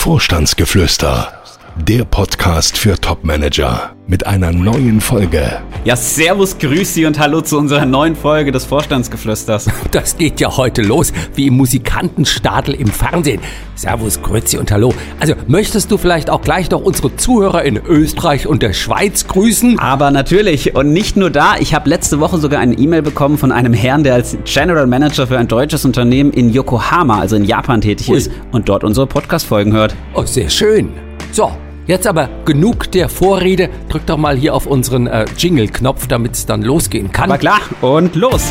Vorstandsgeflüster, 0.00 1.30
der 1.76 2.04
Podcast 2.04 2.76
für 2.76 2.96
Topmanager 3.00 3.94
mit 4.06 4.26
einer 4.26 4.52
neuen 4.52 5.00
Folge. 5.00 5.60
Ja, 5.84 5.96
servus, 5.96 6.58
grüß 6.58 6.94
Sie 6.94 7.06
und 7.06 7.18
hallo 7.18 7.40
zu 7.40 7.58
unserer 7.58 7.86
neuen 7.86 8.16
Folge 8.16 8.52
des 8.52 8.64
Vorstandsgeflüsters. 8.64 9.68
Das 9.90 10.16
geht 10.16 10.40
ja 10.40 10.56
heute 10.56 10.82
los, 10.82 11.12
wie 11.34 11.48
im 11.48 11.56
Musikantenstadel 11.56 12.74
im 12.74 12.86
Fernsehen. 12.86 13.40
Servus, 13.74 14.22
grüezi 14.22 14.58
und 14.58 14.70
hallo. 14.70 14.94
Also, 15.18 15.34
möchtest 15.46 15.90
du 15.90 15.98
vielleicht 15.98 16.30
auch 16.30 16.42
gleich 16.42 16.70
noch 16.70 16.80
unsere 16.80 17.16
Zuhörer 17.16 17.64
in 17.64 17.76
Österreich 17.76 18.46
und 18.46 18.62
der 18.62 18.72
Schweiz 18.72 19.26
grüßen? 19.26 19.78
Aber 19.78 20.10
natürlich 20.10 20.74
und 20.74 20.92
nicht 20.92 21.16
nur 21.16 21.30
da. 21.30 21.56
Ich 21.58 21.74
habe 21.74 21.88
letzte 21.88 22.20
Woche 22.20 22.38
sogar 22.38 22.60
eine 22.60 22.74
E-Mail 22.74 23.02
bekommen 23.02 23.38
von 23.38 23.52
einem 23.52 23.72
Herrn, 23.72 24.04
der 24.04 24.14
als 24.14 24.36
General 24.44 24.86
Manager 24.86 25.26
für 25.26 25.38
ein 25.38 25.48
deutsches 25.48 25.84
Unternehmen 25.84 26.32
in 26.32 26.50
Yokohama, 26.50 27.20
also 27.20 27.36
in 27.36 27.44
Japan, 27.44 27.80
tätig 27.80 28.08
Ui. 28.08 28.16
ist 28.16 28.30
und 28.52 28.68
dort 28.68 28.84
unsere 28.84 29.06
Podcast-Folgen 29.06 29.72
hört. 29.72 29.94
Oh, 30.14 30.24
sehr 30.24 30.50
schön. 30.50 31.09
So, 31.32 31.52
jetzt 31.86 32.06
aber 32.06 32.28
genug 32.44 32.90
der 32.92 33.08
Vorrede. 33.08 33.68
Drück 33.88 34.06
doch 34.06 34.16
mal 34.16 34.36
hier 34.36 34.54
auf 34.54 34.66
unseren 34.66 35.06
äh, 35.06 35.26
Jingle-Knopf, 35.36 36.06
damit 36.06 36.32
es 36.32 36.46
dann 36.46 36.62
losgehen 36.62 37.12
kann. 37.12 37.30
Aber 37.30 37.38
klar, 37.38 37.60
und 37.80 38.16
los. 38.16 38.44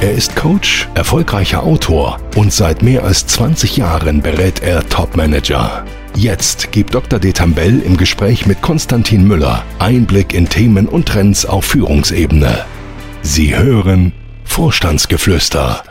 Er 0.00 0.12
ist 0.12 0.36
Coach, 0.36 0.88
erfolgreicher 0.94 1.62
Autor 1.62 2.18
und 2.36 2.52
seit 2.52 2.82
mehr 2.82 3.04
als 3.04 3.26
20 3.28 3.78
Jahren 3.78 4.20
berät 4.20 4.62
er 4.62 4.86
Topmanager. 4.86 5.84
Jetzt 6.14 6.70
gibt 6.70 6.94
Dr. 6.94 7.18
Detambell 7.18 7.80
im 7.80 7.96
Gespräch 7.96 8.46
mit 8.46 8.60
Konstantin 8.60 9.26
Müller 9.26 9.64
Einblick 9.78 10.34
in 10.34 10.48
Themen 10.48 10.86
und 10.86 11.06
Trends 11.06 11.46
auf 11.46 11.64
Führungsebene. 11.64 12.64
Sie 13.22 13.56
hören 13.56 14.12
Vorstandsgeflüster. 14.44 15.82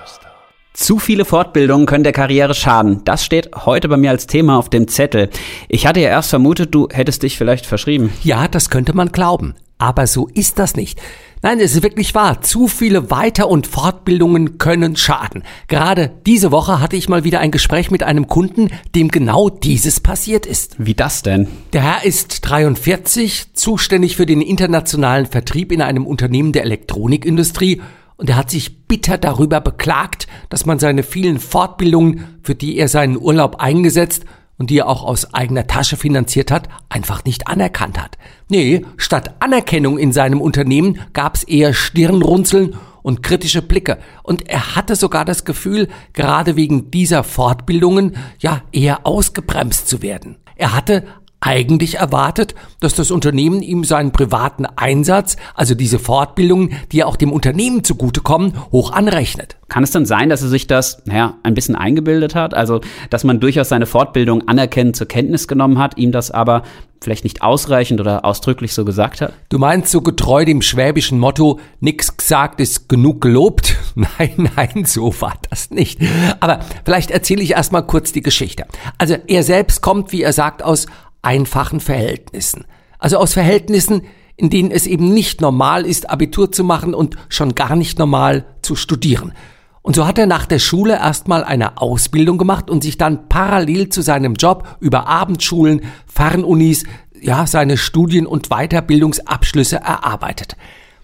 Zu 0.76 1.00
viele 1.00 1.24
Fortbildungen 1.24 1.86
können 1.86 2.04
der 2.04 2.12
Karriere 2.12 2.54
schaden. 2.54 3.02
Das 3.06 3.24
steht 3.24 3.50
heute 3.56 3.88
bei 3.88 3.96
mir 3.96 4.10
als 4.10 4.28
Thema 4.28 4.58
auf 4.58 4.70
dem 4.70 4.90
Zettel. 4.90 5.30
Ich 5.70 5.88
hatte 5.88 6.02
ja 6.02 6.10
erst 6.10 6.30
vermutet, 6.30 6.76
du 6.76 6.90
hättest 6.92 7.24
dich 7.24 7.38
vielleicht 7.38 7.66
verschrieben. 7.66 8.12
Ja, 8.24 8.50
das 8.50 8.70
könnte 8.70 8.94
man 8.94 9.14
glauben. 9.14 9.56
Aber 9.78 10.06
so 10.06 10.28
ist 10.34 10.60
das 10.60 10.76
nicht. 10.76 11.02
Nein, 11.42 11.62
es 11.62 11.76
ist 11.76 11.84
wirklich 11.84 12.14
wahr. 12.14 12.42
Zu 12.42 12.68
viele 12.68 13.10
Weiter- 13.10 13.48
und 13.48 13.68
Fortbildungen 13.68 14.58
können 14.58 14.98
schaden. 14.98 15.44
Gerade 15.70 16.12
diese 16.26 16.52
Woche 16.52 16.82
hatte 16.82 16.98
ich 16.98 17.08
mal 17.08 17.24
wieder 17.24 17.40
ein 17.40 17.52
Gespräch 17.52 17.90
mit 17.90 18.04
einem 18.04 18.28
Kunden, 18.28 18.70
dem 18.96 19.08
genau 19.08 19.50
dieses 19.50 20.02
passiert 20.02 20.46
ist. 20.46 20.76
Wie 20.78 20.94
das 20.94 21.24
denn? 21.24 21.48
Der 21.72 21.84
Herr 21.84 22.04
ist 22.06 22.42
43, 22.42 23.54
zuständig 23.54 24.18
für 24.18 24.26
den 24.26 24.42
internationalen 24.42 25.26
Vertrieb 25.26 25.72
in 25.72 25.82
einem 25.82 26.06
Unternehmen 26.06 26.52
der 26.52 26.64
Elektronikindustrie 26.64 27.82
und 28.18 28.30
er 28.30 28.38
hat 28.38 28.50
sich 28.50 28.88
bitter 28.88 29.18
darüber 29.18 29.62
beklagt, 29.62 30.28
dass 30.50 30.66
man 30.66 30.80
seine 30.80 31.04
vielen 31.04 31.40
Fortbildungen, 31.40 32.40
für 32.44 32.56
die 32.56 32.78
er 32.78 32.88
seinen 32.88 33.18
Urlaub 33.18 33.58
eingesetzt 33.58 34.26
und 34.58 34.70
die 34.70 34.80
er 34.80 34.88
auch 34.88 35.04
aus 35.04 35.34
eigener 35.34 35.68
Tasche 35.68 35.98
finanziert 35.98 36.50
hat, 36.50 36.70
einfach 36.88 37.26
nicht 37.26 37.48
anerkannt 37.48 38.02
hat. 38.02 38.18
Nee, 38.48 38.86
statt 38.98 39.36
Anerkennung 39.40 39.98
in 39.98 40.14
seinem 40.14 40.40
Unternehmen 40.40 41.00
gab 41.14 41.36
es 41.36 41.44
eher 41.44 41.74
Stirnrunzeln 41.74 42.76
und 43.02 43.22
kritische 43.22 43.62
Blicke. 43.62 43.98
Und 44.24 44.50
er 44.50 44.76
hatte 44.76 44.96
sogar 44.96 45.26
das 45.26 45.46
Gefühl, 45.46 45.90
gerade 46.14 46.56
wegen 46.56 46.90
dieser 46.92 47.24
Fortbildungen, 47.24 48.16
ja, 48.40 48.62
eher 48.72 49.06
ausgebremst 49.06 49.88
zu 49.88 50.02
werden. 50.02 50.38
Er 50.56 50.74
hatte 50.74 51.06
eigentlich 51.46 51.96
erwartet, 52.00 52.56
dass 52.80 52.96
das 52.96 53.12
Unternehmen 53.12 53.62
ihm 53.62 53.84
seinen 53.84 54.12
privaten 54.12 54.66
Einsatz, 54.66 55.38
also 55.54 55.76
diese 55.76 56.00
Fortbildungen, 56.00 56.74
die 56.92 56.98
ja 56.98 57.06
auch 57.06 57.18
dem 57.18 57.32
Unternehmen 57.32 57.84
zugutekommen, 57.84 58.54
hoch 58.72 58.92
anrechnet. 58.92 59.56
Kann 59.68 59.84
es 59.84 59.92
dann 59.92 60.06
sein, 60.06 60.30
dass 60.30 60.42
er 60.42 60.50
sich 60.50 60.66
das, 60.66 61.04
naja, 61.06 61.36
ein 61.44 61.54
bisschen 61.54 61.76
eingebildet 61.76 62.34
hat? 62.34 62.56
Also, 62.56 62.82
dass 63.12 63.24
man 63.24 63.40
durchaus 63.40 63.70
seine 63.70 63.86
Fortbildung 63.86 64.48
anerkennend 64.48 64.96
zur 64.96 65.08
Kenntnis 65.08 65.48
genommen 65.48 65.78
hat, 65.78 65.98
ihm 65.98 66.12
das 66.12 66.32
aber 66.32 66.64
vielleicht 67.02 67.24
nicht 67.24 67.42
ausreichend 67.42 68.02
oder 68.02 68.26
ausdrücklich 68.26 68.74
so 68.74 68.84
gesagt 68.84 69.22
hat? 69.22 69.34
Du 69.50 69.58
meinst 69.58 69.92
so 69.92 70.02
getreu 70.02 70.46
dem 70.46 70.62
schwäbischen 70.62 71.20
Motto, 71.20 71.60
nix 71.80 72.18
gesagt 72.18 72.60
ist 72.60 72.90
genug 72.90 73.22
gelobt? 73.22 73.76
Nein, 73.96 74.50
nein, 74.58 74.84
so 74.84 75.14
war 75.22 75.36
das 75.50 75.72
nicht. 75.72 76.02
Aber 76.42 76.60
vielleicht 76.84 77.12
erzähle 77.12 77.42
ich 77.42 77.52
erstmal 77.52 77.88
kurz 77.88 78.12
die 78.12 78.22
Geschichte. 78.22 78.66
Also 78.98 79.16
er 79.28 79.42
selbst 79.44 79.82
kommt, 79.82 80.12
wie 80.12 80.22
er 80.22 80.34
sagt, 80.34 80.62
aus 80.64 80.88
einfachen 81.26 81.80
Verhältnissen. 81.80 82.66
Also 83.00 83.18
aus 83.18 83.34
Verhältnissen, 83.34 84.04
in 84.38 84.50
denen 84.50 84.72
es 84.72 84.88
eben 84.88 85.14
nicht 85.14 85.42
normal 85.42 85.86
ist, 85.86 86.10
Abitur 86.10 86.52
zu 86.52 86.64
machen 86.64 86.94
und 86.94 87.16
schon 87.30 87.56
gar 87.56 87.76
nicht 87.76 88.00
normal 88.00 88.46
zu 88.62 88.76
studieren. 88.76 89.34
Und 89.82 89.96
so 89.96 90.08
hat 90.08 90.18
er 90.18 90.26
nach 90.26 90.46
der 90.48 90.60
Schule 90.60 90.96
erstmal 90.96 91.44
eine 91.44 91.78
Ausbildung 91.80 92.38
gemacht 92.38 92.70
und 92.70 92.84
sich 92.84 92.98
dann 92.98 93.30
parallel 93.30 93.90
zu 93.90 94.02
seinem 94.02 94.34
Job 94.34 94.78
über 94.80 95.08
Abendschulen, 95.08 95.82
Fernunis, 96.08 96.86
ja, 97.22 97.46
seine 97.46 97.78
Studien- 97.78 98.26
und 98.26 98.50
Weiterbildungsabschlüsse 98.50 99.78
erarbeitet. 99.78 100.58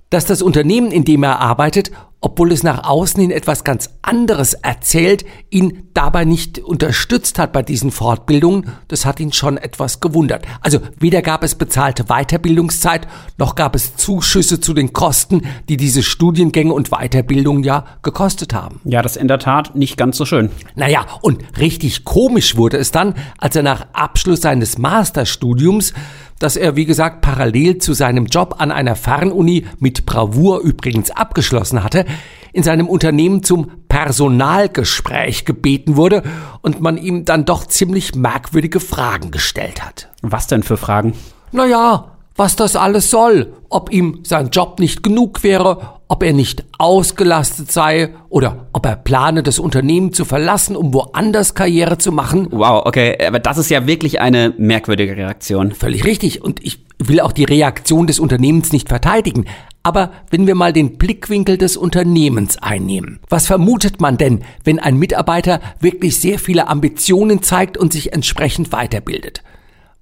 Dass 0.10 0.26
das 0.26 0.42
Unternehmen, 0.42 0.92
in 0.92 1.06
dem 1.06 1.24
er 1.24 1.40
arbeitet, 1.40 1.92
obwohl 2.22 2.52
es 2.52 2.62
nach 2.62 2.84
außen 2.84 3.20
hin 3.20 3.32
etwas 3.32 3.64
ganz 3.64 3.90
anderes 4.04 4.54
erzählt, 4.54 5.26
ihn 5.50 5.90
dabei 5.96 6.24
nicht 6.24 6.60
unterstützt 6.60 7.40
hat 7.40 7.52
bei 7.52 7.64
diesen 7.64 7.90
Fortbildungen, 7.90 8.70
das 8.88 9.06
hat 9.06 9.20
ihn 9.20 9.34
schon 9.34 9.58
etwas 9.58 10.00
gewundert. 10.00 10.46
Also 10.62 10.80
weder 11.00 11.24
gab 11.24 11.44
es 11.44 11.56
bezahlte 11.56 12.06
Weiterbildungszeit, 12.06 13.08
noch 13.38 13.56
gab 13.56 13.76
es 13.76 13.96
Zuschüsse 13.96 14.62
zu 14.62 14.76
den 14.76 14.94
Kosten, 14.94 15.42
die 15.68 15.78
diese 15.78 16.04
Studiengänge 16.04 16.74
und 16.74 16.92
Weiterbildungen 16.92 17.64
ja 17.64 17.86
gekostet 18.04 18.54
haben. 18.54 18.80
Ja, 18.84 19.02
das 19.02 19.16
ist 19.16 19.22
in 19.22 19.28
der 19.28 19.40
Tat 19.40 19.76
nicht 19.76 19.98
ganz 19.98 20.18
so 20.18 20.26
schön. 20.26 20.52
Naja, 20.76 21.06
und 21.22 21.44
richtig 21.60 22.06
komisch 22.06 22.56
wurde 22.56 22.78
es 22.78 22.92
dann, 22.92 23.16
als 23.40 23.56
er 23.56 23.64
nach 23.64 23.88
Abschluss 23.94 24.42
seines 24.42 24.78
Masterstudiums 24.78 25.94
dass 26.42 26.56
er, 26.56 26.76
wie 26.76 26.86
gesagt, 26.86 27.22
parallel 27.22 27.78
zu 27.78 27.94
seinem 27.94 28.26
Job 28.26 28.56
an 28.58 28.72
einer 28.72 28.96
Fernuni 28.96 29.66
mit 29.80 30.06
Bravour 30.06 30.62
übrigens 30.62 31.12
abgeschlossen 31.12 31.84
hatte, 31.84 32.06
in 32.54 32.64
seinem 32.64 32.88
Unternehmen 32.88 33.44
zum 33.44 33.72
Personalgespräch 33.88 35.46
gebeten 35.46 35.96
wurde 35.96 36.24
und 36.62 36.82
man 36.82 36.98
ihm 36.98 37.26
dann 37.26 37.46
doch 37.46 37.66
ziemlich 37.66 38.16
merkwürdige 38.16 38.80
Fragen 38.80 39.32
gestellt 39.32 39.84
hat. 39.86 40.10
Was 40.22 40.48
denn 40.48 40.64
für 40.64 40.78
Fragen? 40.78 41.14
Naja, 41.52 42.12
was 42.36 42.56
das 42.56 42.76
alles 42.76 43.10
soll, 43.10 43.54
ob 43.70 43.92
ihm 43.92 44.22
sein 44.24 44.50
Job 44.50 44.80
nicht 44.80 45.04
genug 45.04 45.44
wäre, 45.44 46.00
ob 46.08 46.24
er 46.24 46.34
nicht 46.34 46.66
ausgelastet 46.78 47.72
sei 47.72 48.16
oder 48.30 48.68
ob 48.74 48.86
er 48.86 48.96
plane, 48.96 49.44
das 49.44 49.60
Unternehmen 49.60 50.12
zu 50.12 50.26
verlassen, 50.26 50.76
um 50.76 50.94
woanders 50.94 51.56
Karriere 51.56 51.98
zu 51.98 52.12
machen. 52.12 52.48
Wow, 52.52 52.86
okay, 52.86 53.18
aber 53.26 53.40
das 53.40 53.58
ist 53.58 53.70
ja 53.70 53.88
wirklich 53.88 54.20
eine 54.20 54.54
merkwürdige 54.58 55.16
Reaktion. 55.16 55.72
Völlig 55.72 56.04
richtig. 56.04 56.42
Und 56.42 56.64
ich 56.66 56.86
will 57.00 57.20
auch 57.20 57.32
die 57.32 57.46
Reaktion 57.46 58.08
des 58.08 58.20
Unternehmens 58.20 58.72
nicht 58.72 58.90
verteidigen. 58.90 59.46
Aber 59.84 60.12
wenn 60.30 60.46
wir 60.46 60.56
mal 60.56 60.74
den 60.74 60.98
Blickwinkel 60.98 61.58
des 61.58 61.76
Unternehmens 61.76 62.58
einnehmen, 62.58 63.20
was 63.30 63.48
vermutet 63.48 64.00
man 64.00 64.18
denn, 64.18 64.44
wenn 64.64 64.80
ein 64.80 64.98
Mitarbeiter 64.98 65.60
wirklich 65.80 66.20
sehr 66.20 66.38
viele 66.38 66.68
Ambitionen 66.68 67.42
zeigt 67.42 67.78
und 67.78 67.92
sich 67.92 68.14
entsprechend 68.14 68.72
weiterbildet? 68.72 69.44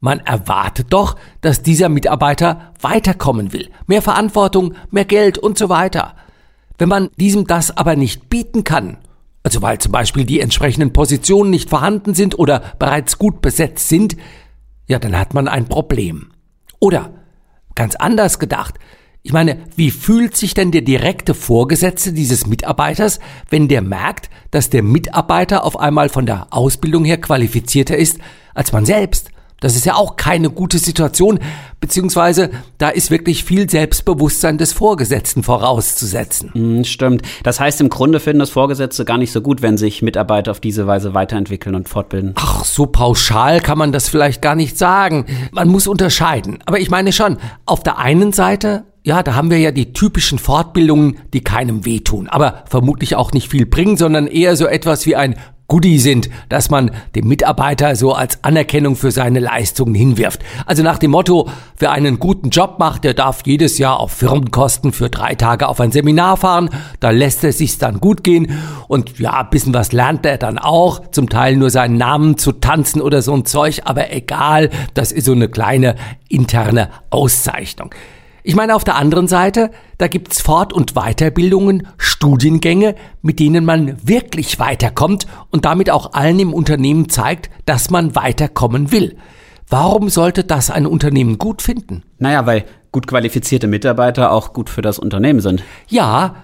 Man 0.01 0.19
erwartet 0.19 0.87
doch, 0.91 1.17
dass 1.41 1.61
dieser 1.61 1.89
Mitarbeiter 1.89 2.73
weiterkommen 2.81 3.51
will. 3.51 3.69
Mehr 3.87 4.01
Verantwortung, 4.01 4.73
mehr 4.91 5.05
Geld 5.05 5.37
und 5.37 5.57
so 5.57 5.69
weiter. 5.69 6.15
Wenn 6.77 6.89
man 6.89 7.09
diesem 7.17 7.47
das 7.47 7.75
aber 7.75 7.95
nicht 7.95 8.29
bieten 8.29 8.63
kann, 8.63 8.97
also 9.43 9.61
weil 9.61 9.79
zum 9.79 9.91
Beispiel 9.91 10.25
die 10.25 10.39
entsprechenden 10.39 10.93
Positionen 10.93 11.49
nicht 11.49 11.69
vorhanden 11.69 12.13
sind 12.13 12.37
oder 12.39 12.61
bereits 12.79 13.17
gut 13.17 13.41
besetzt 13.41 13.89
sind, 13.89 14.15
ja, 14.87 14.99
dann 14.99 15.17
hat 15.17 15.33
man 15.33 15.47
ein 15.47 15.67
Problem. 15.67 16.31
Oder, 16.79 17.11
ganz 17.75 17.95
anders 17.95 18.39
gedacht, 18.39 18.75
ich 19.21 19.33
meine, 19.33 19.57
wie 19.75 19.91
fühlt 19.91 20.37
sich 20.37 20.53
denn 20.53 20.71
der 20.71 20.81
direkte 20.81 21.33
Vorgesetzte 21.33 22.13
dieses 22.13 22.47
Mitarbeiters, 22.47 23.19
wenn 23.49 23.67
der 23.67 23.81
merkt, 23.81 24.29
dass 24.51 24.69
der 24.69 24.81
Mitarbeiter 24.81 25.65
auf 25.65 25.77
einmal 25.77 26.09
von 26.09 26.25
der 26.25 26.47
Ausbildung 26.51 27.03
her 27.03 27.19
qualifizierter 27.19 27.97
ist 27.97 28.19
als 28.53 28.71
man 28.71 28.85
selbst? 28.85 29.31
Das 29.59 29.75
ist 29.75 29.85
ja 29.85 29.95
auch 29.95 30.15
keine 30.15 30.49
gute 30.49 30.79
Situation, 30.79 31.39
beziehungsweise 31.81 32.49
da 32.77 32.89
ist 32.89 33.11
wirklich 33.11 33.43
viel 33.43 33.69
Selbstbewusstsein 33.69 34.57
des 34.57 34.71
Vorgesetzten 34.71 35.43
vorauszusetzen. 35.43 36.53
Hm, 36.53 36.83
stimmt. 36.85 37.23
Das 37.43 37.59
heißt, 37.59 37.81
im 37.81 37.89
Grunde 37.89 38.21
finden 38.21 38.39
das 38.39 38.51
Vorgesetzte 38.51 39.03
gar 39.03 39.17
nicht 39.17 39.33
so 39.33 39.41
gut, 39.41 39.61
wenn 39.61 39.77
sich 39.77 40.01
Mitarbeiter 40.01 40.51
auf 40.51 40.61
diese 40.61 40.87
Weise 40.87 41.13
weiterentwickeln 41.13 41.75
und 41.75 41.89
fortbilden. 41.89 42.35
Ach, 42.35 42.63
so 42.63 42.85
pauschal 42.85 43.59
kann 43.59 43.77
man 43.77 43.91
das 43.91 44.07
vielleicht 44.07 44.41
gar 44.41 44.55
nicht 44.55 44.77
sagen. 44.77 45.25
Man 45.51 45.67
muss 45.67 45.87
unterscheiden. 45.87 46.59
Aber 46.65 46.79
ich 46.79 46.89
meine 46.89 47.11
schon, 47.11 47.37
auf 47.65 47.83
der 47.83 47.97
einen 47.97 48.31
Seite 48.31 48.85
ja, 49.09 49.23
da 49.23 49.33
haben 49.33 49.49
wir 49.49 49.57
ja 49.57 49.71
die 49.71 49.91
typischen 49.91 50.37
Fortbildungen, 50.37 51.17
die 51.33 51.41
keinem 51.41 51.83
wehtun, 51.83 52.29
aber 52.29 52.63
vermutlich 52.69 53.15
auch 53.15 53.31
nicht 53.31 53.49
viel 53.49 53.65
bringen, 53.65 53.97
sondern 53.97 54.27
eher 54.27 54.55
so 54.55 54.67
etwas 54.67 55.07
wie 55.07 55.15
ein 55.15 55.33
Goodie 55.67 55.97
sind, 55.97 56.29
dass 56.47 56.69
man 56.69 56.91
dem 57.15 57.27
Mitarbeiter 57.27 57.95
so 57.95 58.13
als 58.13 58.43
Anerkennung 58.43 58.95
für 58.95 59.09
seine 59.09 59.39
Leistungen 59.39 59.95
hinwirft. 59.95 60.41
Also 60.67 60.83
nach 60.83 60.99
dem 60.99 61.09
Motto, 61.09 61.49
wer 61.79 61.91
einen 61.91 62.19
guten 62.19 62.51
Job 62.51 62.75
macht, 62.77 63.03
der 63.03 63.15
darf 63.15 63.41
jedes 63.47 63.79
Jahr 63.79 63.99
auf 63.99 64.11
Firmenkosten 64.11 64.93
für 64.93 65.09
drei 65.09 65.33
Tage 65.33 65.67
auf 65.67 65.81
ein 65.81 65.91
Seminar 65.91 66.37
fahren, 66.37 66.69
da 66.99 67.09
lässt 67.09 67.43
es 67.43 67.57
sich 67.57 67.79
dann 67.79 67.99
gut 67.99 68.23
gehen 68.23 68.59
und 68.87 69.17
ja, 69.17 69.39
ein 69.39 69.49
bisschen 69.49 69.73
was 69.73 69.91
lernt 69.91 70.23
er 70.23 70.37
dann 70.37 70.59
auch, 70.59 71.09
zum 71.09 71.29
Teil 71.29 71.55
nur 71.55 71.71
seinen 71.71 71.97
Namen 71.97 72.37
zu 72.37 72.51
tanzen 72.51 73.01
oder 73.01 73.23
so 73.23 73.33
ein 73.33 73.45
Zeug, 73.45 73.81
aber 73.85 74.11
egal, 74.13 74.69
das 74.93 75.11
ist 75.11 75.25
so 75.25 75.31
eine 75.31 75.49
kleine 75.49 75.95
interne 76.27 76.89
Auszeichnung. 77.09 77.95
Ich 78.43 78.55
meine, 78.55 78.75
auf 78.75 78.83
der 78.83 78.95
anderen 78.95 79.27
Seite, 79.27 79.71
da 79.97 80.07
gibt's 80.07 80.41
Fort- 80.41 80.73
und 80.73 80.93
Weiterbildungen, 80.93 81.87
Studiengänge, 81.97 82.95
mit 83.21 83.39
denen 83.39 83.65
man 83.65 83.97
wirklich 84.07 84.59
weiterkommt 84.59 85.27
und 85.49 85.65
damit 85.65 85.89
auch 85.89 86.13
allen 86.13 86.39
im 86.39 86.53
Unternehmen 86.53 87.09
zeigt, 87.09 87.49
dass 87.65 87.89
man 87.89 88.15
weiterkommen 88.15 88.91
will. 88.91 89.17
Warum 89.67 90.09
sollte 90.09 90.43
das 90.43 90.71
ein 90.71 90.87
Unternehmen 90.87 91.37
gut 91.37 91.61
finden? 91.61 92.03
Naja, 92.17 92.45
weil 92.45 92.65
gut 92.91 93.07
qualifizierte 93.07 93.67
Mitarbeiter 93.67 94.31
auch 94.31 94.53
gut 94.53 94.69
für 94.69 94.81
das 94.81 94.97
Unternehmen 94.97 95.41
sind. 95.41 95.63
Ja, 95.87 96.35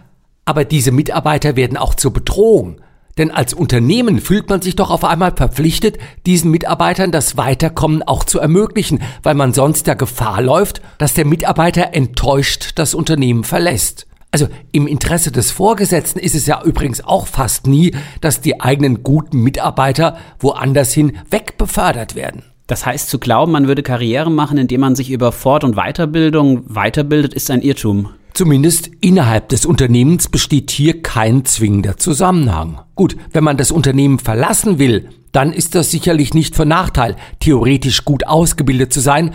aber 0.46 0.64
diese 0.64 0.92
Mitarbeiter 0.92 1.56
werden 1.56 1.78
auch 1.78 1.96
zur 1.96 2.14
Bedrohung. 2.14 2.82
Denn 3.18 3.32
als 3.32 3.54
Unternehmen 3.54 4.20
fühlt 4.20 4.50
man 4.50 4.62
sich 4.62 4.76
doch 4.76 4.92
auf 4.92 5.06
einmal 5.06 5.34
verpflichtet, 5.36 5.98
diesen 6.26 6.52
Mitarbeitern 6.52 7.12
das 7.12 7.38
Weiterkommen 7.38 8.04
auch 8.04 8.26
zu 8.26 8.40
ermöglichen, 8.40 9.02
weil 9.24 9.36
man 9.36 9.54
sonst 9.54 9.88
der 9.88 9.96
Gefahr 9.96 10.42
läuft, 10.42 10.82
dass 10.98 11.14
der 11.14 11.26
Mitarbeiter 11.26 11.94
enttäuscht 11.94 12.72
das 12.76 12.94
Unternehmen 12.94 13.44
verlässt. 13.44 14.08
Also 14.32 14.50
im 14.74 14.86
Interesse 14.86 15.32
des 15.32 15.52
Vorgesetzten 15.52 16.20
ist 16.20 16.36
es 16.36 16.46
ja 16.46 16.62
übrigens 16.62 17.02
auch 17.02 17.26
fast 17.26 17.68
nie, 17.68 17.96
dass 18.20 18.42
die 18.42 18.60
eigenen 18.60 19.02
guten 19.02 19.40
Mitarbeiter 19.40 20.18
woanders 20.40 20.92
hin 20.92 21.18
wegbefördert 21.30 22.16
werden. 22.16 22.44
Das 22.68 22.86
heißt, 22.86 23.10
zu 23.10 23.18
glauben, 23.18 23.54
man 23.54 23.70
würde 23.70 23.82
Karriere 23.82 24.30
machen, 24.30 24.58
indem 24.58 24.82
man 24.82 24.96
sich 24.96 25.10
über 25.10 25.32
Fort- 25.32 25.64
und 25.64 25.76
Weiterbildung 25.76 26.64
weiterbildet, 26.66 27.34
ist 27.34 27.50
ein 27.50 27.62
Irrtum. 27.62 28.10
Zumindest 28.36 28.92
innerhalb 29.00 29.48
des 29.48 29.66
Unternehmens 29.66 30.28
besteht 30.28 30.70
hier 30.70 31.02
kein 31.02 31.46
zwingender 31.46 31.96
Zusammenhang. 31.96 32.82
Gut, 32.94 33.16
wenn 33.32 33.46
man 33.46 33.56
das 33.56 33.72
Unternehmen 33.72 34.20
verlassen 34.20 34.78
will, 34.78 35.08
dann 35.32 35.54
ist 35.54 35.74
das 35.74 35.90
sicherlich 35.90 36.34
nicht 36.34 36.54
von 36.54 36.68
Nachteil, 36.68 37.16
theoretisch 37.40 38.04
gut 38.04 38.28
ausgebildet 38.28 38.92
zu 38.92 39.00
sein, 39.00 39.34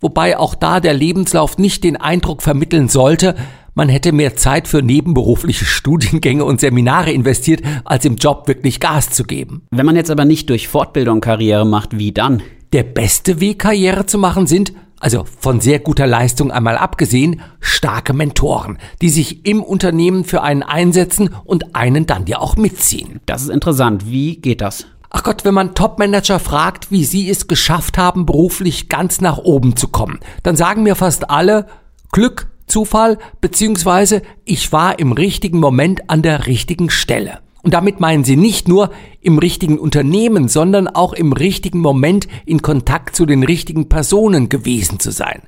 wobei 0.00 0.36
auch 0.36 0.56
da 0.56 0.80
der 0.80 0.94
Lebenslauf 0.94 1.58
nicht 1.58 1.84
den 1.84 1.96
Eindruck 1.96 2.42
vermitteln 2.42 2.88
sollte, 2.88 3.36
man 3.74 3.88
hätte 3.88 4.10
mehr 4.10 4.34
Zeit 4.34 4.66
für 4.66 4.82
nebenberufliche 4.82 5.64
Studiengänge 5.66 6.44
und 6.44 6.58
Seminare 6.58 7.12
investiert, 7.12 7.62
als 7.84 8.04
im 8.04 8.16
Job 8.16 8.48
wirklich 8.48 8.80
Gas 8.80 9.10
zu 9.10 9.22
geben. 9.22 9.62
Wenn 9.70 9.86
man 9.86 9.94
jetzt 9.94 10.10
aber 10.10 10.24
nicht 10.24 10.50
durch 10.50 10.66
Fortbildung 10.66 11.20
Karriere 11.20 11.64
macht, 11.64 11.96
wie 11.96 12.10
dann? 12.10 12.42
Der 12.72 12.82
beste 12.82 13.38
Weg, 13.38 13.60
Karriere 13.60 14.06
zu 14.06 14.18
machen, 14.18 14.48
sind 14.48 14.72
also 15.00 15.24
von 15.40 15.60
sehr 15.60 15.80
guter 15.80 16.06
Leistung 16.06 16.52
einmal 16.52 16.76
abgesehen, 16.76 17.40
starke 17.58 18.12
Mentoren, 18.12 18.78
die 19.00 19.08
sich 19.08 19.46
im 19.46 19.62
Unternehmen 19.62 20.24
für 20.24 20.42
einen 20.42 20.62
einsetzen 20.62 21.30
und 21.44 21.74
einen 21.74 22.06
dann 22.06 22.26
ja 22.26 22.38
auch 22.38 22.56
mitziehen. 22.56 23.20
Das 23.26 23.42
ist 23.42 23.48
interessant. 23.48 24.06
Wie 24.06 24.36
geht 24.36 24.60
das? 24.60 24.86
Ach 25.08 25.24
Gott, 25.24 25.44
wenn 25.44 25.54
man 25.54 25.74
Topmanager 25.74 26.38
fragt, 26.38 26.92
wie 26.92 27.04
sie 27.04 27.28
es 27.28 27.48
geschafft 27.48 27.98
haben, 27.98 28.26
beruflich 28.26 28.88
ganz 28.88 29.20
nach 29.20 29.38
oben 29.38 29.74
zu 29.74 29.88
kommen, 29.88 30.20
dann 30.44 30.54
sagen 30.54 30.84
mir 30.84 30.94
fast 30.94 31.30
alle 31.30 31.66
Glück, 32.12 32.46
Zufall, 32.68 33.18
beziehungsweise 33.40 34.22
ich 34.44 34.70
war 34.70 35.00
im 35.00 35.10
richtigen 35.10 35.58
Moment 35.58 36.08
an 36.08 36.22
der 36.22 36.46
richtigen 36.46 36.88
Stelle. 36.88 37.40
Und 37.62 37.74
damit 37.74 38.00
meinen 38.00 38.24
sie 38.24 38.36
nicht 38.36 38.68
nur 38.68 38.90
im 39.20 39.38
richtigen 39.38 39.78
Unternehmen, 39.78 40.48
sondern 40.48 40.88
auch 40.88 41.12
im 41.12 41.32
richtigen 41.32 41.80
Moment 41.80 42.26
in 42.46 42.62
Kontakt 42.62 43.14
zu 43.14 43.26
den 43.26 43.42
richtigen 43.42 43.88
Personen 43.88 44.48
gewesen 44.48 44.98
zu 44.98 45.10
sein. 45.10 45.42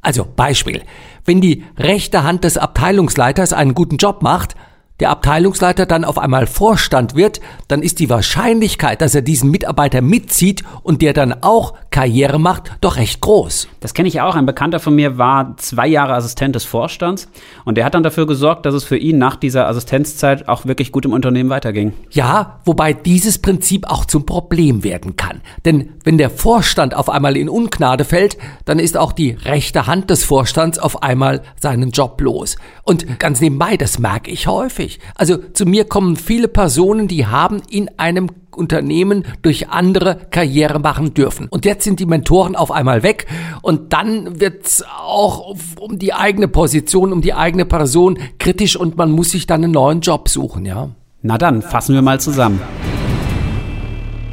Also 0.00 0.24
Beispiel, 0.24 0.82
wenn 1.24 1.40
die 1.40 1.64
rechte 1.76 2.22
Hand 2.22 2.44
des 2.44 2.56
Abteilungsleiters 2.56 3.52
einen 3.52 3.74
guten 3.74 3.96
Job 3.96 4.22
macht, 4.22 4.54
der 5.00 5.10
Abteilungsleiter 5.10 5.86
dann 5.86 6.04
auf 6.04 6.18
einmal 6.18 6.46
Vorstand 6.46 7.14
wird, 7.14 7.40
dann 7.68 7.82
ist 7.82 8.00
die 8.00 8.10
Wahrscheinlichkeit, 8.10 9.00
dass 9.00 9.14
er 9.14 9.22
diesen 9.22 9.50
Mitarbeiter 9.50 10.00
mitzieht 10.00 10.64
und 10.82 11.02
der 11.02 11.12
dann 11.12 11.42
auch 11.42 11.74
Karriere 11.90 12.38
macht, 12.40 12.72
doch 12.80 12.96
recht 12.96 13.20
groß. 13.20 13.68
Das 13.80 13.94
kenne 13.94 14.08
ich 14.08 14.20
auch. 14.20 14.34
Ein 14.34 14.46
Bekannter 14.46 14.80
von 14.80 14.94
mir 14.94 15.18
war 15.18 15.56
zwei 15.56 15.86
Jahre 15.86 16.14
Assistent 16.14 16.54
des 16.54 16.64
Vorstands 16.64 17.28
und 17.64 17.76
der 17.76 17.84
hat 17.84 17.94
dann 17.94 18.02
dafür 18.02 18.26
gesorgt, 18.26 18.66
dass 18.66 18.74
es 18.74 18.84
für 18.84 18.96
ihn 18.96 19.18
nach 19.18 19.36
dieser 19.36 19.68
Assistenzzeit 19.68 20.48
auch 20.48 20.66
wirklich 20.66 20.90
gut 20.90 21.04
im 21.04 21.12
Unternehmen 21.12 21.50
weiterging. 21.50 21.92
Ja, 22.10 22.60
wobei 22.64 22.92
dieses 22.92 23.38
Prinzip 23.38 23.86
auch 23.88 24.04
zum 24.04 24.26
Problem 24.26 24.82
werden 24.82 25.16
kann. 25.16 25.40
Denn 25.64 25.90
wenn 26.04 26.18
der 26.18 26.30
Vorstand 26.30 26.94
auf 26.94 27.08
einmal 27.08 27.36
in 27.36 27.48
Ungnade 27.48 28.04
fällt, 28.04 28.36
dann 28.64 28.78
ist 28.78 28.96
auch 28.96 29.12
die 29.12 29.30
rechte 29.30 29.86
Hand 29.86 30.10
des 30.10 30.24
Vorstands 30.24 30.78
auf 30.78 31.02
einmal 31.02 31.42
seinen 31.60 31.90
Job 31.90 32.20
los. 32.20 32.56
Und 32.82 33.18
ganz 33.18 33.40
nebenbei, 33.40 33.76
das 33.76 33.98
merke 33.98 34.30
ich 34.30 34.46
häufig 34.46 34.87
häufig. 34.88 35.00
Also 35.14 35.36
zu 35.36 35.66
mir 35.66 35.84
kommen 35.84 36.16
viele 36.16 36.48
Personen, 36.48 37.08
die 37.08 37.26
haben 37.26 37.60
in 37.70 37.90
einem 37.98 38.30
Unternehmen 38.54 39.24
durch 39.42 39.68
andere 39.68 40.18
Karriere 40.30 40.80
machen 40.80 41.14
dürfen. 41.14 41.46
Und 41.48 41.64
jetzt 41.64 41.84
sind 41.84 42.00
die 42.00 42.06
Mentoren 42.06 42.56
auf 42.56 42.72
einmal 42.72 43.02
weg 43.02 43.26
und 43.62 43.92
dann 43.92 44.40
wird's 44.40 44.82
auch 45.00 45.56
um 45.78 45.98
die 45.98 46.12
eigene 46.12 46.48
Position, 46.48 47.12
um 47.12 47.20
die 47.20 47.34
eigene 47.34 47.64
Person 47.64 48.18
kritisch 48.38 48.76
und 48.76 48.96
man 48.96 49.12
muss 49.12 49.30
sich 49.30 49.46
dann 49.46 49.62
einen 49.62 49.72
neuen 49.72 50.00
Job 50.00 50.28
suchen, 50.28 50.66
ja. 50.66 50.90
Na 51.22 51.38
dann, 51.38 51.62
fassen 51.62 51.94
wir 51.94 52.02
mal 52.02 52.20
zusammen. 52.20 52.60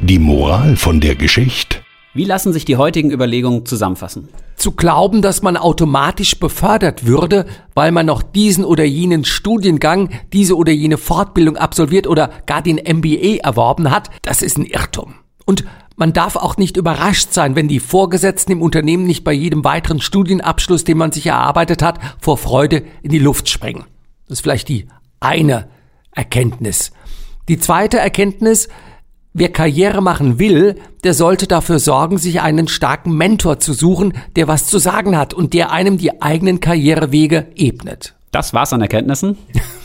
Die 0.00 0.18
Moral 0.18 0.76
von 0.76 1.00
der 1.00 1.14
Geschichte 1.14 1.65
wie 2.16 2.24
lassen 2.24 2.52
sich 2.52 2.64
die 2.64 2.76
heutigen 2.76 3.10
Überlegungen 3.10 3.66
zusammenfassen? 3.66 4.28
Zu 4.56 4.72
glauben, 4.72 5.22
dass 5.22 5.42
man 5.42 5.56
automatisch 5.56 6.38
befördert 6.38 7.06
würde, 7.06 7.46
weil 7.74 7.92
man 7.92 8.06
noch 8.06 8.22
diesen 8.22 8.64
oder 8.64 8.84
jenen 8.84 9.24
Studiengang, 9.24 10.10
diese 10.32 10.56
oder 10.56 10.72
jene 10.72 10.98
Fortbildung 10.98 11.56
absolviert 11.56 12.06
oder 12.06 12.30
gar 12.46 12.62
den 12.62 12.76
MBA 12.76 13.38
erworben 13.42 13.90
hat, 13.90 14.10
das 14.22 14.42
ist 14.42 14.58
ein 14.58 14.64
Irrtum. 14.64 15.14
Und 15.44 15.64
man 15.96 16.12
darf 16.12 16.36
auch 16.36 16.56
nicht 16.58 16.76
überrascht 16.76 17.32
sein, 17.32 17.56
wenn 17.56 17.68
die 17.68 17.80
Vorgesetzten 17.80 18.52
im 18.52 18.62
Unternehmen 18.62 19.06
nicht 19.06 19.24
bei 19.24 19.32
jedem 19.32 19.64
weiteren 19.64 20.00
Studienabschluss, 20.00 20.84
den 20.84 20.98
man 20.98 21.12
sich 21.12 21.26
erarbeitet 21.26 21.82
hat, 21.82 21.98
vor 22.20 22.36
Freude 22.36 22.82
in 23.02 23.10
die 23.10 23.18
Luft 23.18 23.48
springen. 23.48 23.84
Das 24.28 24.38
ist 24.38 24.42
vielleicht 24.42 24.68
die 24.68 24.88
eine 25.20 25.68
Erkenntnis. 26.12 26.92
Die 27.48 27.58
zweite 27.58 27.98
Erkenntnis, 27.98 28.68
Wer 29.38 29.50
Karriere 29.50 30.00
machen 30.00 30.38
will, 30.38 30.76
der 31.04 31.12
sollte 31.12 31.46
dafür 31.46 31.78
sorgen, 31.78 32.16
sich 32.16 32.40
einen 32.40 32.68
starken 32.68 33.14
Mentor 33.18 33.58
zu 33.58 33.74
suchen, 33.74 34.14
der 34.34 34.48
was 34.48 34.66
zu 34.66 34.78
sagen 34.78 35.14
hat 35.14 35.34
und 35.34 35.52
der 35.52 35.72
einem 35.72 35.98
die 35.98 36.22
eigenen 36.22 36.60
Karrierewege 36.60 37.48
ebnet. 37.54 38.14
Das 38.32 38.54
war's 38.54 38.72
an 38.72 38.80
Erkenntnissen? 38.80 39.36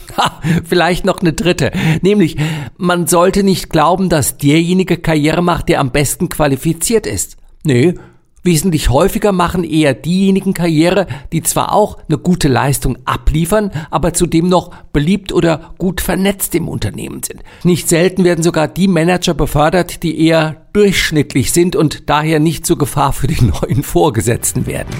Vielleicht 0.63 1.03
noch 1.03 1.19
eine 1.19 1.33
dritte. 1.33 1.74
Nämlich, 2.01 2.38
man 2.77 3.07
sollte 3.07 3.44
nicht 3.44 3.69
glauben, 3.69 4.07
dass 4.07 4.38
derjenige 4.38 4.95
Karriere 4.95 5.42
macht, 5.42 5.68
der 5.68 5.81
am 5.81 5.92
besten 5.92 6.30
qualifiziert 6.30 7.06
ist. 7.06 7.36
Nee, 7.65 7.95
Wesentlich 8.43 8.89
häufiger 8.89 9.31
machen 9.31 9.63
eher 9.63 9.94
diejenigen 9.94 10.56
Karriere, 10.56 11.06
die 11.31 11.44
zwar 11.44 11.73
auch 11.73 11.99
eine 12.09 12.18
gute 12.18 12.47
Leistung 12.47 12.97
abliefern, 13.06 13.69
aber 13.92 14.13
zudem 14.13 14.49
noch 14.49 14.71
beliebt 14.92 15.31
oder 15.31 15.75
gut 15.77 16.01
vernetzt 16.01 16.56
im 16.56 16.68
Unternehmen 16.68 17.21
sind. 17.21 17.44
Nicht 17.63 17.87
selten 17.87 18.23
werden 18.23 18.44
sogar 18.44 18.68
die 18.68 18.87
Manager 18.87 19.35
befördert, 19.35 20.01
die 20.01 20.19
eher 20.25 20.66
durchschnittlich 20.73 21.51
sind 21.51 21.75
und 21.75 22.09
daher 22.09 22.39
nicht 22.39 22.66
zur 22.66 22.80
Gefahr 22.80 23.13
für 23.13 23.27
die 23.27 23.44
neuen 23.61 23.83
Vorgesetzten 23.83 24.66
werden. 24.66 24.95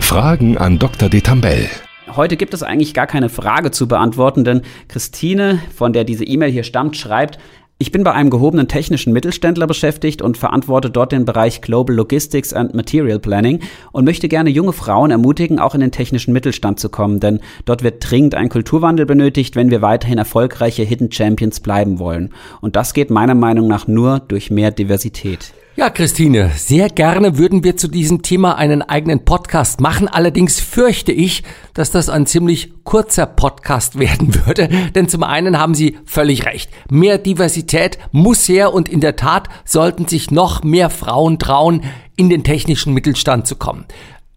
Fragen 0.00 0.58
an 0.58 0.80
Dr. 0.80 1.08
Detambell. 1.08 1.68
Heute 2.16 2.36
gibt 2.36 2.54
es 2.54 2.64
eigentlich 2.64 2.94
gar 2.94 3.06
keine 3.06 3.28
Frage 3.28 3.70
zu 3.70 3.86
beantworten, 3.86 4.44
denn 4.44 4.62
Christine, 4.88 5.60
von 5.74 5.92
der 5.92 6.02
diese 6.02 6.24
E-Mail 6.24 6.50
hier 6.50 6.64
stammt, 6.64 6.96
schreibt, 6.96 7.38
ich 7.76 7.90
bin 7.90 8.04
bei 8.04 8.12
einem 8.12 8.30
gehobenen 8.30 8.68
technischen 8.68 9.12
Mittelständler 9.12 9.66
beschäftigt 9.66 10.22
und 10.22 10.38
verantworte 10.38 10.90
dort 10.90 11.10
den 11.10 11.24
Bereich 11.24 11.60
Global 11.60 11.96
Logistics 11.96 12.52
and 12.52 12.72
Material 12.72 13.18
Planning 13.18 13.60
und 13.90 14.04
möchte 14.04 14.28
gerne 14.28 14.50
junge 14.50 14.72
Frauen 14.72 15.10
ermutigen, 15.10 15.58
auch 15.58 15.74
in 15.74 15.80
den 15.80 15.90
technischen 15.90 16.32
Mittelstand 16.32 16.78
zu 16.78 16.88
kommen, 16.88 17.18
denn 17.18 17.40
dort 17.64 17.82
wird 17.82 18.08
dringend 18.08 18.36
ein 18.36 18.48
Kulturwandel 18.48 19.06
benötigt, 19.06 19.56
wenn 19.56 19.70
wir 19.70 19.82
weiterhin 19.82 20.18
erfolgreiche 20.18 20.84
Hidden 20.84 21.10
Champions 21.10 21.58
bleiben 21.58 21.98
wollen. 21.98 22.32
Und 22.60 22.76
das 22.76 22.94
geht 22.94 23.10
meiner 23.10 23.34
Meinung 23.34 23.66
nach 23.66 23.88
nur 23.88 24.20
durch 24.20 24.52
mehr 24.52 24.70
Diversität. 24.70 25.52
Ja, 25.76 25.90
Christine, 25.90 26.52
sehr 26.54 26.88
gerne 26.88 27.36
würden 27.36 27.64
wir 27.64 27.76
zu 27.76 27.88
diesem 27.88 28.22
Thema 28.22 28.56
einen 28.56 28.80
eigenen 28.80 29.24
Podcast 29.24 29.80
machen. 29.80 30.06
Allerdings 30.06 30.60
fürchte 30.60 31.10
ich, 31.10 31.42
dass 31.74 31.90
das 31.90 32.08
ein 32.08 32.26
ziemlich 32.26 32.72
kurzer 32.84 33.26
Podcast 33.26 33.98
werden 33.98 34.46
würde. 34.46 34.68
Denn 34.94 35.08
zum 35.08 35.24
einen 35.24 35.58
haben 35.58 35.74
Sie 35.74 35.98
völlig 36.04 36.46
recht. 36.46 36.70
Mehr 36.92 37.18
Diversität 37.18 37.98
muss 38.12 38.48
her 38.48 38.72
und 38.72 38.88
in 38.88 39.00
der 39.00 39.16
Tat 39.16 39.48
sollten 39.64 40.06
sich 40.06 40.30
noch 40.30 40.62
mehr 40.62 40.90
Frauen 40.90 41.40
trauen, 41.40 41.82
in 42.14 42.30
den 42.30 42.44
technischen 42.44 42.94
Mittelstand 42.94 43.48
zu 43.48 43.56
kommen. 43.56 43.84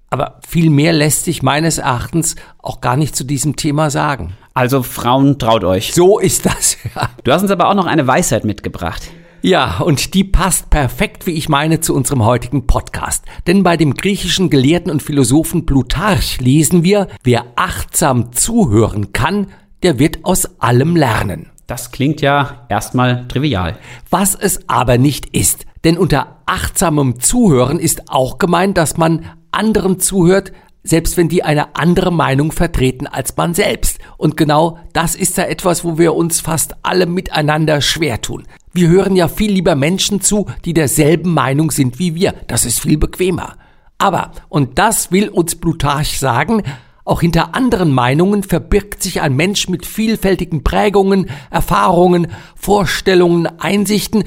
Aber 0.10 0.39
viel 0.48 0.72
mehr 0.72 0.91
lässt 0.91 1.25
sich 1.25 1.44
meines 1.44 1.77
Erachtens 1.77 2.36
auch 2.58 2.82
gar 2.82 2.98
nicht 2.98 3.15
zu 3.15 3.24
diesem 3.24 3.56
Thema 3.56 3.91
sagen. 3.91 4.36
Also 4.56 4.82
Frauen, 4.82 5.38
traut 5.38 5.63
euch. 5.63 5.94
So 5.94 6.17
ist 6.17 6.48
das, 6.48 6.77
ja. 6.96 7.12
Du 7.24 7.32
hast 7.32 7.44
uns 7.44 7.51
aber 7.51 7.70
auch 7.70 7.75
noch 7.75 7.86
eine 7.86 8.08
Weisheit 8.08 8.44
mitgebracht. 8.44 9.12
Ja, 9.41 9.79
und 9.79 10.13
die 10.13 10.24
passt 10.24 10.70
perfekt, 10.70 11.27
wie 11.27 11.32
ich 11.32 11.48
meine, 11.48 11.79
zu 11.79 11.94
unserem 11.94 12.25
heutigen 12.25 12.65
Podcast. 12.65 13.24
Denn 13.46 13.63
bei 13.63 13.77
dem 13.77 13.94
griechischen 13.94 14.50
Gelehrten 14.50 14.91
und 14.91 15.03
Philosophen 15.03 15.65
Plutarch 15.65 16.39
lesen 16.41 16.84
wir, 16.84 17.08
wer 17.24 17.46
achtsam 17.56 18.32
zuhören 18.34 19.13
kann, 19.13 19.48
der 19.84 20.00
wird 20.00 20.25
aus 20.25 20.60
allem 20.60 20.96
lernen. 20.96 21.51
Das 21.67 21.91
klingt 21.91 22.22
ja 22.22 22.65
erstmal 22.70 23.27
trivial. 23.27 23.77
Was 24.10 24.36
es 24.36 24.67
aber 24.67 24.98
nicht 24.98 25.36
ist. 25.36 25.65
Denn 25.84 25.98
unter 25.98 26.41
achtsamem 26.46 27.20
Zuhören 27.20 27.77
ist 27.77 28.10
auch 28.10 28.39
gemeint, 28.39 28.77
dass 28.77 28.98
man 28.98 29.25
anderen 29.51 30.00
zuhört, 30.00 30.51
selbst 30.88 31.17
wenn 31.17 31.27
die 31.27 31.44
eine 31.44 31.75
andere 31.75 32.12
Meinung 32.12 32.51
vertreten 32.51 33.08
als 33.08 33.36
man 33.36 33.53
selbst. 33.53 34.00
Und 34.17 34.38
genau 34.38 34.79
das 34.94 35.15
ist 35.15 35.38
da 35.38 35.44
etwas, 35.44 35.84
wo 35.84 35.98
wir 35.98 36.15
uns 36.15 36.39
fast 36.39 36.75
alle 36.84 37.06
miteinander 37.06 37.82
schwer 37.82 38.22
tun. 38.22 38.44
Wir 38.74 38.88
hören 38.88 39.15
ja 39.15 39.27
viel 39.27 39.51
lieber 39.51 39.75
Menschen 39.75 40.22
zu, 40.22 40.46
die 40.65 40.74
derselben 40.74 41.34
Meinung 41.34 41.72
sind 41.72 42.00
wie 42.00 42.15
wir. 42.15 42.34
Das 42.48 42.65
ist 42.65 42.79
viel 42.79 42.98
bequemer. 42.98 43.56
Aber, 43.98 44.32
und 44.50 44.77
das 44.79 45.12
will 45.12 45.29
uns 45.29 45.56
Plutarch 45.56 46.20
sagen, 46.20 46.63
auch 47.03 47.22
hinter 47.22 47.56
anderen 47.56 47.94
Meinungen 47.94 48.44
verbirgt 48.44 49.01
sich 49.01 49.22
ein 49.22 49.36
Mensch 49.36 49.70
mit 49.70 49.86
vielfältigen 49.86 50.63
Prägungen, 50.63 51.29
Erfahrungen, 51.50 52.27
Vorstellungen, 52.56 53.48
Einsichten 53.60 54.25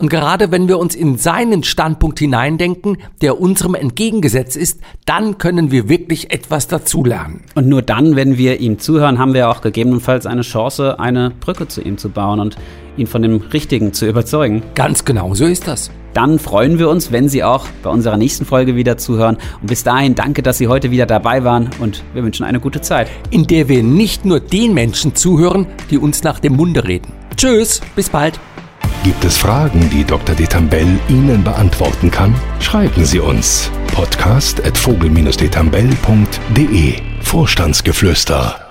und 0.00 0.10
gerade 0.10 0.52
wenn 0.52 0.68
wir 0.68 0.78
uns 0.78 0.94
in 0.94 1.18
seinen 1.18 1.64
Standpunkt 1.64 2.20
hineindenken, 2.20 2.98
der 3.20 3.40
unserem 3.40 3.74
entgegengesetzt 3.74 4.56
ist, 4.56 4.80
dann 5.06 5.38
können 5.38 5.72
wir 5.72 5.88
wirklich 5.88 6.30
etwas 6.30 6.68
dazulernen. 6.68 7.42
Und 7.56 7.66
nur 7.66 7.82
dann, 7.82 8.14
wenn 8.14 8.38
wir 8.38 8.60
ihm 8.60 8.78
zuhören, 8.78 9.18
haben 9.18 9.34
wir 9.34 9.48
auch 9.48 9.60
gegebenenfalls 9.60 10.24
eine 10.24 10.42
Chance, 10.42 11.00
eine 11.00 11.32
Brücke 11.40 11.66
zu 11.66 11.80
ihm 11.80 11.98
zu 11.98 12.10
bauen 12.10 12.38
und 12.38 12.56
ihn 12.96 13.08
von 13.08 13.22
dem 13.22 13.38
Richtigen 13.52 13.92
zu 13.92 14.06
überzeugen. 14.08 14.62
Ganz 14.76 15.04
genau, 15.04 15.34
so 15.34 15.46
ist 15.46 15.66
das. 15.66 15.90
Dann 16.14 16.38
freuen 16.38 16.78
wir 16.78 16.88
uns, 16.88 17.10
wenn 17.10 17.28
Sie 17.28 17.42
auch 17.42 17.66
bei 17.82 17.90
unserer 17.90 18.16
nächsten 18.16 18.44
Folge 18.44 18.76
wieder 18.76 18.98
zuhören. 18.98 19.36
Und 19.60 19.66
bis 19.66 19.82
dahin 19.82 20.14
danke, 20.14 20.42
dass 20.42 20.58
Sie 20.58 20.68
heute 20.68 20.92
wieder 20.92 21.06
dabei 21.06 21.42
waren 21.42 21.70
und 21.80 22.04
wir 22.14 22.22
wünschen 22.22 22.44
eine 22.44 22.60
gute 22.60 22.80
Zeit. 22.80 23.08
In 23.30 23.48
der 23.48 23.68
wir 23.68 23.82
nicht 23.82 24.24
nur 24.24 24.38
den 24.38 24.74
Menschen 24.74 25.16
zuhören, 25.16 25.66
die 25.90 25.98
uns 25.98 26.22
nach 26.22 26.38
dem 26.38 26.54
Munde 26.54 26.86
reden. 26.86 27.12
Tschüss, 27.36 27.80
bis 27.96 28.08
bald. 28.10 28.38
Gibt 29.04 29.24
es 29.24 29.36
Fragen, 29.36 29.88
die 29.90 30.04
Dr. 30.04 30.34
Detambell 30.34 30.98
Ihnen 31.08 31.44
beantworten 31.44 32.10
kann? 32.10 32.34
Schreiben 32.60 33.04
Sie 33.04 33.20
uns. 33.20 33.70
Podcast 33.94 34.64
at 34.64 34.76
vogel-detambell.de 34.76 36.94
Vorstandsgeflüster 37.20 38.67